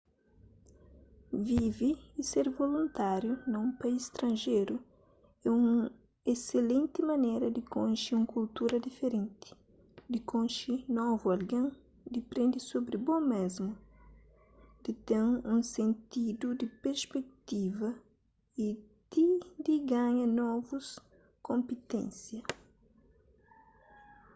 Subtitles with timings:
[1.47, 1.89] vive
[2.19, 4.75] y ser voluntáriu na un país stranjeru
[5.45, 5.67] é un
[6.33, 9.49] eselenti manera di konxe un kultura diferenti
[10.11, 11.65] di konxe novu algen
[12.13, 13.71] di prende sobri bo mésmu
[14.83, 17.89] di ten un sentidu di perspektiva
[18.65, 18.67] y
[19.11, 19.25] ti
[19.65, 20.87] di ganha novus
[21.47, 22.41] konpiténsia